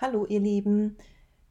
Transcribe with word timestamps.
Hallo 0.00 0.26
ihr 0.26 0.38
Lieben, 0.38 0.96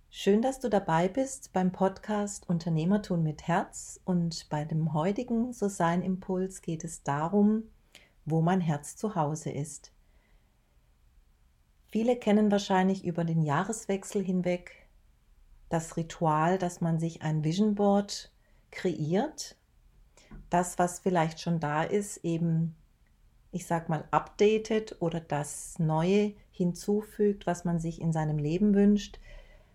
schön, 0.10 0.42
dass 0.42 0.62
du 0.62 0.70
dabei 0.70 1.10
bist 1.10 1.52
beim 1.52 1.74
Podcast 1.74 2.48
Unternehmertun 2.48 3.22
mit 3.22 3.46
Herz. 3.46 4.00
Und 4.06 4.48
bei 4.50 4.64
dem 4.64 4.94
heutigen 4.94 5.52
So 5.52 5.68
Sein 5.68 6.02
Impuls 6.02 6.62
geht 6.62 6.86
es 6.86 7.04
darum, 7.04 7.64
wo 8.24 8.40
mein 8.40 8.62
Herz 8.62 8.96
zu 8.96 9.16
Hause 9.16 9.50
ist. 9.50 9.92
Viele 11.88 12.16
kennen 12.16 12.50
wahrscheinlich 12.50 13.04
über 13.04 13.26
den 13.26 13.42
Jahreswechsel 13.42 14.24
hinweg 14.24 14.88
das 15.68 15.98
Ritual, 15.98 16.58
dass 16.58 16.80
man 16.80 17.00
sich 17.00 17.24
ein 17.24 17.44
Vision 17.44 17.76
Board 17.76 18.32
kreiert, 18.72 19.58
das, 20.50 20.80
was 20.80 21.02
vielleicht 21.02 21.42
schon 21.42 21.60
da 21.60 21.84
ist, 21.84 22.24
eben 22.24 22.78
ich 23.52 23.66
sag 23.66 23.90
mal, 23.90 24.06
updatet 24.12 24.98
oder 25.00 25.20
das 25.20 25.80
Neue 25.80 26.34
hinzufügt, 26.58 27.48
was 27.48 27.66
man 27.66 27.80
sich 27.80 28.02
in 28.02 28.12
seinem 28.12 28.38
Leben 28.38 28.74
wünscht. 28.76 29.20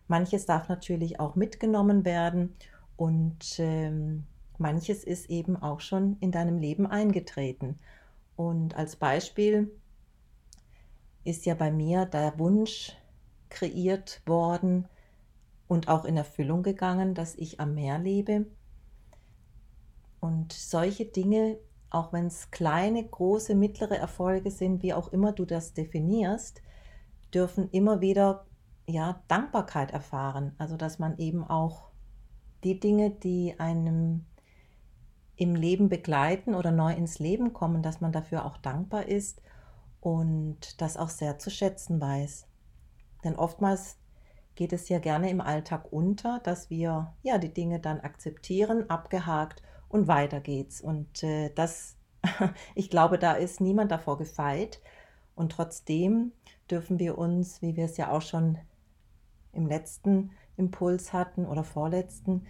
Manches 0.08 0.46
darf 0.46 0.68
natürlich 0.68 1.20
auch 1.20 1.36
mitgenommen 1.36 2.04
werden 2.04 2.54
und 2.96 3.58
ähm, 3.58 4.24
manches 4.58 5.04
ist 5.04 5.30
eben 5.30 5.56
auch 5.56 5.80
schon 5.80 6.16
in 6.20 6.30
deinem 6.30 6.58
Leben 6.58 6.86
eingetreten. 6.86 7.78
Und 8.36 8.76
als 8.76 8.96
Beispiel 8.96 9.70
ist 11.24 11.46
ja 11.46 11.54
bei 11.54 11.70
mir 11.70 12.04
der 12.06 12.38
Wunsch 12.38 12.96
kreiert 13.48 14.22
worden 14.26 14.88
und 15.68 15.88
auch 15.88 16.04
in 16.04 16.16
Erfüllung 16.16 16.62
gegangen, 16.62 17.14
dass 17.14 17.34
ich 17.36 17.60
am 17.60 17.74
Meer 17.74 17.98
lebe. 17.98 18.46
Und 20.20 20.52
solche 20.52 21.04
Dinge 21.04 21.58
auch 21.92 22.12
wenn 22.12 22.26
es 22.26 22.50
kleine, 22.50 23.04
große, 23.04 23.54
mittlere 23.54 23.96
Erfolge 23.96 24.50
sind, 24.50 24.82
wie 24.82 24.94
auch 24.94 25.12
immer 25.12 25.32
du 25.32 25.44
das 25.44 25.74
definierst, 25.74 26.62
dürfen 27.34 27.68
immer 27.70 28.00
wieder 28.00 28.46
ja, 28.86 29.22
Dankbarkeit 29.28 29.90
erfahren. 29.90 30.54
Also 30.58 30.76
dass 30.76 30.98
man 30.98 31.18
eben 31.18 31.44
auch 31.44 31.90
die 32.64 32.78
Dinge, 32.78 33.10
die 33.10 33.58
einem 33.58 34.26
im 35.36 35.54
Leben 35.54 35.88
begleiten 35.88 36.54
oder 36.54 36.70
neu 36.70 36.92
ins 36.92 37.18
Leben 37.18 37.52
kommen, 37.52 37.82
dass 37.82 38.00
man 38.00 38.12
dafür 38.12 38.44
auch 38.44 38.58
dankbar 38.58 39.08
ist 39.08 39.42
und 40.00 40.80
das 40.80 40.96
auch 40.96 41.08
sehr 41.08 41.38
zu 41.38 41.50
schätzen 41.50 42.00
weiß. 42.00 42.46
Denn 43.24 43.36
oftmals 43.36 43.98
geht 44.54 44.72
es 44.72 44.88
ja 44.88 44.98
gerne 44.98 45.30
im 45.30 45.40
Alltag 45.40 45.92
unter, 45.92 46.40
dass 46.40 46.70
wir 46.70 47.14
ja 47.22 47.38
die 47.38 47.52
Dinge 47.52 47.80
dann 47.80 48.00
akzeptieren, 48.00 48.90
abgehakt 48.90 49.62
und 49.88 50.08
weiter 50.08 50.40
geht's. 50.40 50.80
Und 50.80 51.22
äh, 51.22 51.50
das, 51.54 51.96
ich 52.74 52.90
glaube, 52.90 53.18
da 53.18 53.32
ist 53.32 53.60
niemand 53.60 53.90
davor 53.90 54.18
gefeit. 54.18 54.80
Und 55.34 55.52
trotzdem 55.52 56.32
dürfen 56.72 56.98
wir 56.98 57.18
uns, 57.18 57.62
wie 57.62 57.76
wir 57.76 57.84
es 57.84 57.96
ja 57.96 58.10
auch 58.10 58.22
schon 58.22 58.58
im 59.52 59.66
letzten 59.66 60.30
Impuls 60.56 61.12
hatten 61.12 61.46
oder 61.46 61.62
vorletzten, 61.62 62.46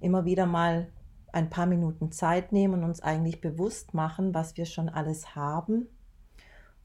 immer 0.00 0.24
wieder 0.24 0.46
mal 0.46 0.88
ein 1.32 1.48
paar 1.48 1.66
Minuten 1.66 2.10
Zeit 2.10 2.52
nehmen 2.52 2.74
und 2.74 2.84
uns 2.84 3.00
eigentlich 3.00 3.40
bewusst 3.40 3.94
machen, 3.94 4.34
was 4.34 4.56
wir 4.56 4.66
schon 4.66 4.88
alles 4.88 5.36
haben 5.36 5.88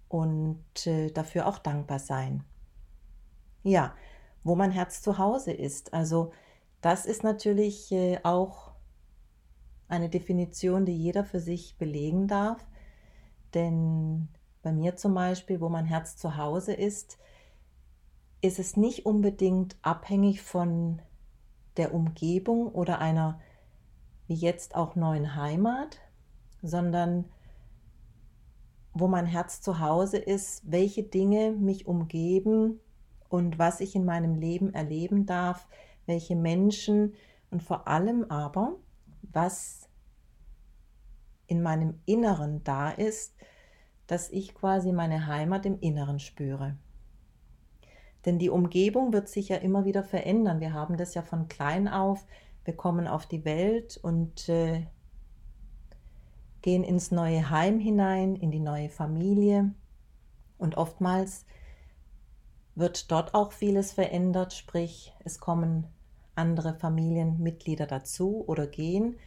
und 0.07 0.85
äh, 0.85 1.09
dafür 1.11 1.47
auch 1.47 1.57
dankbar 1.57 1.99
sein. 1.99 2.43
Ja, 3.63 3.95
wo 4.43 4.55
mein 4.55 4.71
Herz 4.71 5.01
zu 5.01 5.17
Hause 5.17 5.51
ist. 5.51 5.93
Also 5.93 6.31
das 6.81 7.07
ist 7.07 7.23
natürlich 7.23 7.91
äh, 7.91 8.19
auch 8.21 8.73
eine 9.87 10.09
Definition, 10.09 10.85
die 10.85 10.95
jeder 10.95 11.23
für 11.23 11.39
sich 11.39 11.77
belegen 11.77 12.27
darf. 12.27 12.65
Denn 13.55 14.27
bei 14.65 14.73
mir 14.73 14.95
zum 14.95 15.13
Beispiel, 15.13 15.61
wo 15.61 15.69
mein 15.69 15.85
Herz 15.85 16.17
zu 16.17 16.37
Hause 16.37 16.73
ist, 16.73 17.19
ist 18.41 18.57
es 18.57 18.75
nicht 18.75 19.05
unbedingt 19.05 19.77
abhängig 19.83 20.41
von 20.41 21.03
der 21.77 21.93
Umgebung 21.93 22.69
oder 22.69 22.97
einer 22.97 23.39
wie 24.25 24.33
jetzt 24.33 24.73
auch 24.73 24.95
neuen 24.95 25.35
Heimat, 25.35 25.99
sondern 26.63 27.25
wo 28.91 29.07
mein 29.07 29.27
Herz 29.27 29.61
zu 29.61 29.79
Hause 29.79 30.17
ist, 30.17 30.63
welche 30.65 31.03
Dinge 31.03 31.51
mich 31.51 31.85
umgeben 31.85 32.79
und 33.29 33.59
was 33.59 33.81
ich 33.81 33.93
in 33.95 34.03
meinem 34.03 34.33
Leben 34.33 34.73
erleben 34.73 35.27
darf, 35.27 35.67
welche 36.07 36.35
Menschen 36.35 37.13
und 37.51 37.61
vor 37.61 37.87
allem 37.87 38.31
aber, 38.31 38.77
was 39.21 39.87
in 41.45 41.61
meinem 41.61 42.01
Inneren 42.07 42.63
da 42.63 42.89
ist, 42.89 43.35
dass 44.07 44.29
ich 44.29 44.53
quasi 44.53 44.91
meine 44.91 45.27
Heimat 45.27 45.65
im 45.65 45.79
Inneren 45.79 46.19
spüre. 46.19 46.77
Denn 48.25 48.39
die 48.39 48.49
Umgebung 48.49 49.13
wird 49.13 49.29
sich 49.29 49.49
ja 49.49 49.57
immer 49.57 49.85
wieder 49.85 50.03
verändern. 50.03 50.59
Wir 50.59 50.73
haben 50.73 50.97
das 50.97 51.13
ja 51.13 51.21
von 51.21 51.47
klein 51.47 51.87
auf. 51.87 52.25
Wir 52.63 52.75
kommen 52.75 53.07
auf 53.07 53.27
die 53.27 53.45
Welt 53.45 53.99
und 54.01 54.49
äh, 54.49 54.87
gehen 56.61 56.83
ins 56.83 57.11
neue 57.11 57.51
Heim 57.51 57.79
hinein, 57.79 58.35
in 58.35 58.49
die 58.49 58.59
neue 58.59 58.89
Familie. 58.89 59.71
Und 60.57 60.77
oftmals 60.77 61.45
wird 62.73 63.11
dort 63.11 63.35
auch 63.35 63.51
vieles 63.51 63.93
verändert, 63.93 64.53
sprich 64.53 65.13
es 65.23 65.39
kommen 65.39 65.87
andere 66.33 66.73
Familienmitglieder 66.73 67.85
dazu 67.85 68.43
oder 68.47 68.67
gehen. 68.67 69.17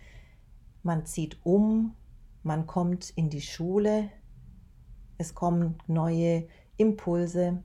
Man 0.82 1.06
zieht 1.06 1.38
um, 1.44 1.94
man 2.42 2.66
kommt 2.66 3.10
in 3.10 3.30
die 3.30 3.40
Schule, 3.40 4.10
es 5.18 5.34
kommen 5.34 5.76
neue 5.86 6.48
Impulse 6.76 7.62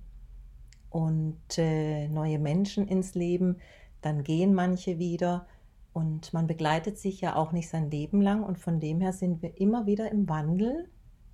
und 0.90 1.58
äh, 1.58 2.08
neue 2.08 2.40
Menschen 2.40 2.88
ins 2.88 3.16
Leben, 3.16 3.58
dann 4.02 4.24
gehen 4.24 4.54
manche 4.54 5.00
wieder 5.00 5.48
und 5.94 6.34
man 6.34 6.48
begleitet 6.48 6.98
sich 6.98 7.22
ja 7.22 7.36
auch 7.36 7.52
nicht 7.52 7.70
sein 7.70 7.90
Leben 7.90 8.22
lang. 8.22 8.44
Und 8.44 8.58
von 8.60 8.80
dem 8.80 9.00
her 9.00 9.14
sind 9.14 9.42
wir 9.42 9.60
immer 9.60 9.86
wieder 9.86 10.12
im 10.12 10.28
Wandel, 10.28 10.90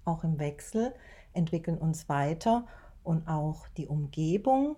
auch 0.06 0.24
im 0.24 0.38
Wechsel, 0.38 0.94
entwickeln 1.34 1.78
uns 1.78 2.10
weiter. 2.10 2.68
Und 3.04 3.28
auch 3.28 3.68
die 3.70 3.88
Umgebung 3.88 4.76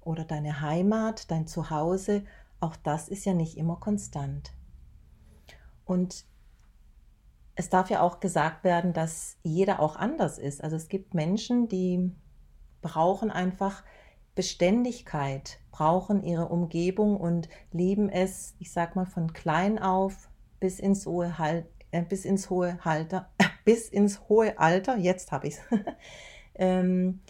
oder 0.00 0.24
deine 0.24 0.60
Heimat, 0.60 1.30
dein 1.30 1.46
Zuhause 1.46 2.24
auch 2.64 2.76
das 2.76 3.08
ist 3.08 3.26
ja 3.26 3.34
nicht 3.34 3.58
immer 3.58 3.76
konstant. 3.76 4.52
Und 5.84 6.24
es 7.56 7.68
darf 7.68 7.90
ja 7.90 8.00
auch 8.00 8.20
gesagt 8.20 8.64
werden, 8.64 8.92
dass 8.92 9.36
jeder 9.42 9.80
auch 9.80 9.96
anders 9.96 10.38
ist. 10.38 10.62
Also 10.62 10.76
es 10.76 10.88
gibt 10.88 11.14
Menschen, 11.14 11.68
die 11.68 12.10
brauchen 12.82 13.30
einfach 13.30 13.82
Beständigkeit, 14.34 15.60
brauchen 15.70 16.22
ihre 16.22 16.48
Umgebung 16.48 17.16
und 17.16 17.48
lieben 17.72 18.08
es, 18.08 18.54
ich 18.58 18.72
sag 18.72 18.96
mal, 18.96 19.06
von 19.06 19.32
klein 19.32 19.78
auf 19.78 20.28
bis 20.58 20.80
ins 20.80 21.06
hohe, 21.06 21.38
Hal 21.38 21.66
äh, 21.92 22.02
bis 22.02 22.24
ins 22.24 22.50
hohe 22.50 22.78
Halter, 22.84 23.28
äh, 23.38 23.44
bis 23.64 23.88
ins 23.88 24.28
hohe 24.28 24.58
Alter, 24.58 24.96
jetzt 24.96 25.30
habe 25.30 25.46
ich 25.46 25.54
es, 25.54 25.60
ähm, 26.56 27.20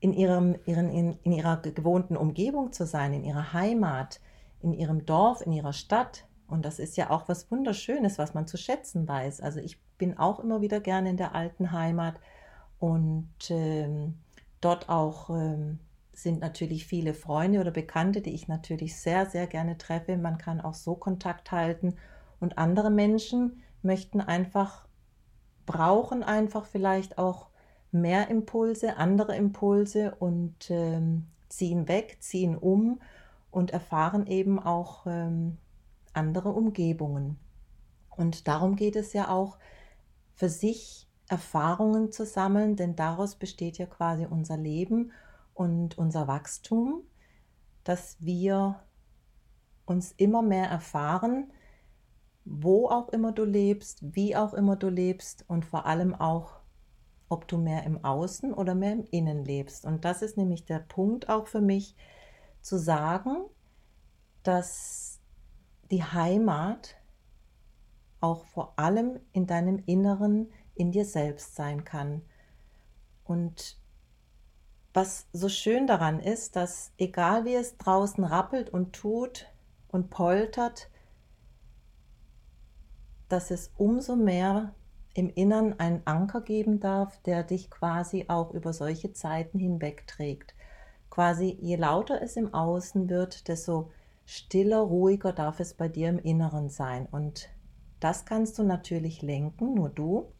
in, 0.00 0.12
ihrem, 0.12 0.56
ihren, 0.66 0.90
in, 0.90 1.18
in 1.24 1.32
ihrer 1.32 1.56
gewohnten 1.56 2.16
Umgebung 2.16 2.72
zu 2.72 2.86
sein, 2.86 3.12
in 3.12 3.24
ihrer 3.24 3.52
Heimat, 3.52 4.20
in 4.60 4.72
ihrem 4.72 5.04
Dorf, 5.04 5.40
in 5.40 5.52
ihrer 5.52 5.72
Stadt. 5.72 6.27
Und 6.48 6.64
das 6.64 6.78
ist 6.78 6.96
ja 6.96 7.10
auch 7.10 7.28
was 7.28 7.50
Wunderschönes, 7.50 8.18
was 8.18 8.34
man 8.34 8.46
zu 8.46 8.56
schätzen 8.56 9.06
weiß. 9.06 9.40
Also 9.40 9.60
ich 9.60 9.78
bin 9.98 10.18
auch 10.18 10.40
immer 10.40 10.60
wieder 10.60 10.80
gerne 10.80 11.10
in 11.10 11.16
der 11.16 11.34
alten 11.34 11.72
Heimat 11.72 12.18
und 12.78 13.28
ähm, 13.50 14.14
dort 14.60 14.88
auch 14.88 15.30
ähm, 15.30 15.78
sind 16.12 16.40
natürlich 16.40 16.86
viele 16.86 17.14
Freunde 17.14 17.60
oder 17.60 17.70
Bekannte, 17.70 18.22
die 18.22 18.34
ich 18.34 18.48
natürlich 18.48 18.96
sehr, 18.96 19.26
sehr 19.26 19.46
gerne 19.46 19.78
treffe. 19.78 20.16
Man 20.16 20.38
kann 20.38 20.60
auch 20.60 20.74
so 20.74 20.94
Kontakt 20.94 21.52
halten 21.52 21.94
und 22.40 22.58
andere 22.58 22.90
Menschen 22.90 23.62
möchten 23.82 24.20
einfach, 24.20 24.88
brauchen 25.66 26.22
einfach 26.22 26.64
vielleicht 26.64 27.18
auch 27.18 27.48
mehr 27.92 28.28
Impulse, 28.28 28.96
andere 28.96 29.36
Impulse 29.36 30.14
und 30.18 30.70
ähm, 30.70 31.26
ziehen 31.48 31.88
weg, 31.88 32.16
ziehen 32.20 32.56
um 32.56 33.00
und 33.50 33.70
erfahren 33.70 34.26
eben 34.26 34.58
auch 34.58 35.06
ähm, 35.06 35.58
andere 36.18 36.50
Umgebungen. 36.50 37.38
Und 38.10 38.48
darum 38.48 38.76
geht 38.76 38.96
es 38.96 39.12
ja 39.12 39.30
auch, 39.30 39.58
für 40.34 40.48
sich 40.48 41.08
Erfahrungen 41.28 42.12
zu 42.12 42.24
sammeln, 42.24 42.76
denn 42.76 42.96
daraus 42.96 43.36
besteht 43.36 43.78
ja 43.78 43.86
quasi 43.86 44.26
unser 44.26 44.56
Leben 44.56 45.12
und 45.54 45.98
unser 45.98 46.26
Wachstum, 46.28 47.02
dass 47.84 48.16
wir 48.20 48.80
uns 49.84 50.12
immer 50.12 50.42
mehr 50.42 50.68
erfahren, 50.68 51.52
wo 52.44 52.88
auch 52.88 53.08
immer 53.10 53.32
du 53.32 53.44
lebst, 53.44 54.14
wie 54.14 54.36
auch 54.36 54.54
immer 54.54 54.76
du 54.76 54.88
lebst 54.88 55.44
und 55.48 55.64
vor 55.64 55.86
allem 55.86 56.14
auch 56.14 56.58
ob 57.28 57.46
du 57.46 57.58
mehr 57.58 57.84
im 57.84 58.02
Außen 58.04 58.54
oder 58.54 58.74
mehr 58.74 58.92
im 58.92 59.04
Innen 59.10 59.44
lebst. 59.44 59.84
Und 59.84 60.04
das 60.04 60.22
ist 60.22 60.36
nämlich 60.36 60.64
der 60.64 60.78
Punkt 60.78 61.28
auch 61.28 61.46
für 61.46 61.60
mich, 61.60 61.94
zu 62.60 62.78
sagen, 62.78 63.36
dass 64.42 65.17
die 65.90 66.04
Heimat 66.04 66.96
auch 68.20 68.44
vor 68.46 68.74
allem 68.76 69.20
in 69.32 69.46
deinem 69.46 69.82
Inneren, 69.86 70.50
in 70.74 70.92
dir 70.92 71.04
selbst 71.04 71.54
sein 71.54 71.84
kann. 71.84 72.22
Und 73.24 73.78
was 74.94 75.26
so 75.32 75.48
schön 75.48 75.86
daran 75.86 76.18
ist, 76.18 76.56
dass 76.56 76.92
egal 76.98 77.44
wie 77.44 77.54
es 77.54 77.76
draußen 77.76 78.24
rappelt 78.24 78.70
und 78.70 78.92
tut 78.92 79.46
und 79.88 80.10
poltert, 80.10 80.90
dass 83.28 83.50
es 83.50 83.70
umso 83.76 84.16
mehr 84.16 84.74
im 85.14 85.30
Innern 85.30 85.78
einen 85.78 86.02
Anker 86.06 86.40
geben 86.40 86.80
darf, 86.80 87.20
der 87.22 87.42
dich 87.42 87.70
quasi 87.70 88.26
auch 88.28 88.52
über 88.52 88.72
solche 88.72 89.12
Zeiten 89.12 89.58
hinweg 89.58 90.06
trägt. 90.06 90.54
Quasi 91.10 91.56
je 91.60 91.76
lauter 91.76 92.22
es 92.22 92.36
im 92.36 92.54
Außen 92.54 93.08
wird, 93.08 93.48
desto 93.48 93.90
stiller, 94.28 94.80
ruhiger 94.80 95.32
darf 95.32 95.58
es 95.58 95.72
bei 95.72 95.88
dir 95.88 96.10
im 96.10 96.18
Inneren 96.18 96.68
sein. 96.68 97.06
Und 97.06 97.48
das 97.98 98.26
kannst 98.26 98.58
du 98.58 98.62
natürlich 98.62 99.22
lenken, 99.22 99.74
nur 99.74 99.88
du. 99.88 100.30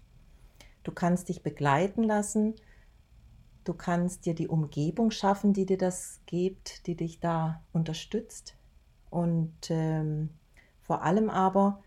Du 0.82 0.92
kannst 0.92 1.30
dich 1.30 1.42
begleiten 1.42 2.02
lassen. 2.02 2.54
Du 3.64 3.72
kannst 3.72 4.26
dir 4.26 4.34
die 4.34 4.46
Umgebung 4.46 5.10
schaffen, 5.10 5.54
die 5.54 5.64
dir 5.64 5.78
das 5.78 6.20
gibt, 6.26 6.86
die 6.86 6.96
dich 6.96 7.20
da 7.20 7.62
unterstützt. 7.72 8.56
Und 9.08 9.70
ähm, 9.70 10.28
vor 10.82 11.02
allem 11.02 11.30
aber 11.30 11.82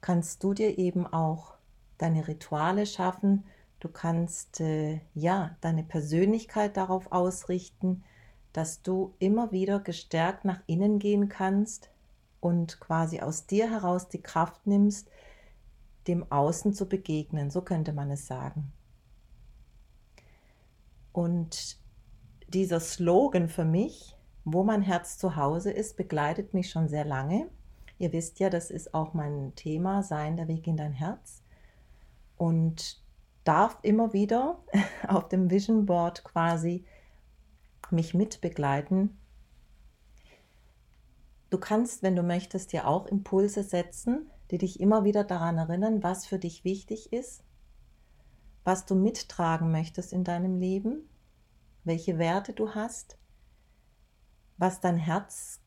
kannst 0.00 0.42
du 0.44 0.54
dir 0.54 0.78
eben 0.78 1.06
auch 1.06 1.56
deine 1.98 2.26
Rituale 2.26 2.86
schaffen. 2.86 3.44
Du 3.80 3.90
kannst 3.90 4.62
äh, 4.62 5.02
ja 5.12 5.58
deine 5.60 5.82
Persönlichkeit 5.82 6.78
darauf 6.78 7.12
ausrichten, 7.12 8.02
dass 8.54 8.82
du 8.82 9.14
immer 9.18 9.52
wieder 9.52 9.80
gestärkt 9.80 10.44
nach 10.44 10.60
innen 10.66 10.98
gehen 10.98 11.28
kannst 11.28 11.90
und 12.40 12.78
quasi 12.80 13.20
aus 13.20 13.46
dir 13.46 13.68
heraus 13.68 14.08
die 14.08 14.22
Kraft 14.22 14.66
nimmst, 14.66 15.10
dem 16.06 16.30
Außen 16.30 16.72
zu 16.72 16.88
begegnen. 16.88 17.50
So 17.50 17.62
könnte 17.62 17.92
man 17.92 18.10
es 18.10 18.26
sagen. 18.26 18.72
Und 21.12 21.78
dieser 22.48 22.78
Slogan 22.78 23.48
für 23.48 23.64
mich, 23.64 24.16
wo 24.44 24.62
mein 24.62 24.82
Herz 24.82 25.18
zu 25.18 25.34
Hause 25.34 25.72
ist, 25.72 25.96
begleitet 25.96 26.54
mich 26.54 26.70
schon 26.70 26.88
sehr 26.88 27.04
lange. 27.04 27.48
Ihr 27.98 28.12
wisst 28.12 28.38
ja, 28.38 28.50
das 28.50 28.70
ist 28.70 28.94
auch 28.94 29.14
mein 29.14 29.52
Thema, 29.56 30.02
sein 30.04 30.36
der 30.36 30.46
Weg 30.46 30.66
in 30.68 30.76
dein 30.76 30.92
Herz. 30.92 31.42
Und 32.36 33.02
darf 33.42 33.78
immer 33.82 34.12
wieder 34.12 34.58
auf 35.08 35.28
dem 35.28 35.50
Vision 35.50 35.86
Board 35.86 36.22
quasi 36.22 36.84
mich 37.92 38.14
mitbegleiten. 38.14 39.16
Du 41.50 41.58
kannst, 41.58 42.02
wenn 42.02 42.16
du 42.16 42.22
möchtest, 42.22 42.72
dir 42.72 42.88
auch 42.88 43.06
Impulse 43.06 43.62
setzen, 43.62 44.30
die 44.50 44.58
dich 44.58 44.80
immer 44.80 45.04
wieder 45.04 45.24
daran 45.24 45.58
erinnern, 45.58 46.02
was 46.02 46.26
für 46.26 46.38
dich 46.38 46.64
wichtig 46.64 47.12
ist, 47.12 47.44
was 48.64 48.86
du 48.86 48.94
mittragen 48.94 49.70
möchtest 49.70 50.12
in 50.12 50.24
deinem 50.24 50.56
Leben, 50.56 51.08
welche 51.84 52.18
Werte 52.18 52.52
du 52.52 52.74
hast, 52.74 53.18
was 54.56 54.80
dein 54.80 54.96
Herz 54.96 55.60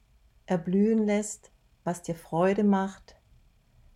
erblühen 0.46 1.06
lässt, 1.06 1.52
was 1.84 2.02
dir 2.02 2.16
Freude 2.16 2.64
macht, 2.64 3.16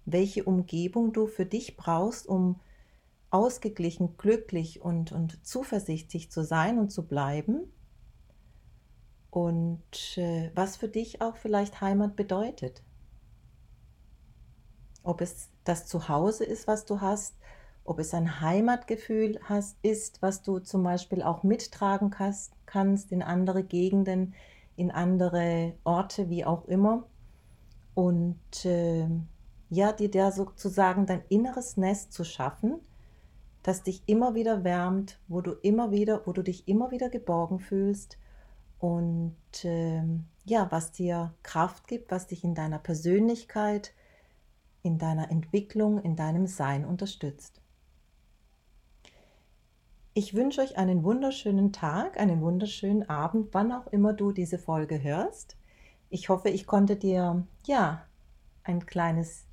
welche 0.06 0.44
Umgebung 0.44 1.14
du 1.14 1.28
für 1.28 1.46
dich 1.46 1.78
brauchst, 1.78 2.28
um 2.28 2.60
ausgeglichen, 3.30 4.18
glücklich 4.18 4.82
und, 4.82 5.12
und 5.12 5.46
zuversichtlich 5.46 6.32
zu 6.32 6.44
sein 6.44 6.80
und 6.80 6.92
zu 6.92 7.08
bleiben. 7.08 7.72
Und 9.32 10.18
äh, 10.18 10.52
was 10.54 10.78
für 10.78 10.90
dich 10.90 11.22
auch 11.22 11.38
vielleicht 11.38 11.82
Heimat 11.82 12.16
bedeutet. 12.16 12.84
Ob 15.04 15.22
es 15.22 15.50
das 15.64 15.88
Zuhause 15.88 16.44
ist, 16.44 16.68
was 16.68 16.86
du 16.86 17.02
hast, 17.02 17.36
ob 17.84 17.98
es 17.98 18.14
ein 18.14 18.42
Heimatgefühl 18.42 19.40
hast, 19.44 19.78
ist, 19.82 20.22
was 20.22 20.44
du 20.44 20.60
zum 20.60 20.84
Beispiel 20.84 21.24
auch 21.24 21.44
mittragen 21.44 22.12
kannst 22.66 23.12
in 23.12 23.24
andere 23.24 23.64
Gegenden, 23.64 24.36
in 24.76 24.92
andere 24.92 25.74
Orte, 25.84 26.30
wie 26.30 26.46
auch 26.46 26.66
immer 26.66 27.08
und 27.96 28.66
äh, 28.66 29.08
ja, 29.70 29.94
dir 29.94 30.12
da 30.12 30.32
sozusagen 30.32 31.06
dein 31.06 31.24
inneres 31.30 31.78
Nest 31.78 32.14
zu 32.14 32.24
schaffen, 32.24 32.80
das 33.64 33.84
dich 33.84 34.04
immer 34.06 34.36
wieder 34.36 34.64
wärmt, 34.64 35.20
wo 35.28 35.42
du 35.42 35.52
immer 35.52 35.92
wieder, 35.92 36.26
wo 36.26 36.34
du 36.34 36.42
dich 36.42 36.68
immer 36.68 36.92
wieder 36.92 37.10
geborgen 37.10 37.60
fühlst 37.60 38.18
und 38.82 39.36
äh, 39.64 40.02
ja, 40.44 40.68
was 40.72 40.92
dir 40.92 41.34
Kraft 41.44 41.88
gibt, 41.88 42.10
was 42.10 42.26
dich 42.28 42.44
in 42.44 42.56
deiner 42.56 42.80
Persönlichkeit, 42.80 43.94
in 44.82 44.98
deiner 44.98 45.30
Entwicklung, 45.30 46.02
in 46.02 46.16
deinem 46.16 46.48
Sein 46.48 46.84
unterstützt. 46.84 47.62
Ich 50.16 50.34
wünsche 50.34 50.62
euch 50.62 50.78
einen 50.78 51.04
wunderschönen 51.04 51.72
Tag, 51.72 52.20
einen 52.20 52.42
wunderschönen 52.42 53.08
Abend, 53.08 53.50
wann 53.54 53.72
auch 53.72 53.88
immer 53.88 54.14
du 54.14 54.32
diese 54.32 54.58
Folge 54.58 55.02
hörst. 55.04 55.56
Ich 56.10 56.30
hoffe, 56.30 56.50
ich 56.50 56.66
konnte 56.66 56.96
dir 56.96 57.46
ja 57.68 58.04
ein 58.64 58.88
kleines 58.88 59.46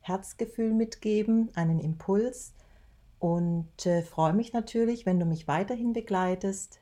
Herzgefühl 0.00 0.72
mitgeben, 0.72 1.50
einen 1.56 1.80
Impuls 1.80 2.54
und 3.18 3.84
äh, 3.84 4.02
freue 4.02 4.32
mich 4.32 4.52
natürlich, 4.52 5.06
wenn 5.06 5.18
du 5.18 5.26
mich 5.26 5.48
weiterhin 5.48 5.92
begleitest, 5.92 6.78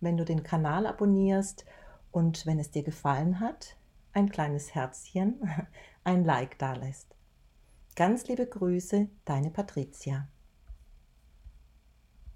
wenn 0.00 0.16
du 0.16 0.24
den 0.24 0.42
Kanal 0.42 0.86
abonnierst 0.86 1.64
und 2.10 2.46
wenn 2.46 2.58
es 2.58 2.70
dir 2.70 2.82
gefallen 2.82 3.40
hat, 3.40 3.76
ein 4.12 4.30
kleines 4.30 4.74
Herzchen, 4.74 5.40
ein 6.04 6.24
Like 6.24 6.58
da 6.58 6.74
lässt. 6.74 7.14
Ganz 7.96 8.26
liebe 8.28 8.46
Grüße, 8.46 9.08
deine 9.24 9.50
Patricia. 9.50 10.28